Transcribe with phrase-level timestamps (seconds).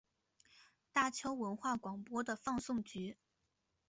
[0.91, 3.19] 大邱文化广播的放送局。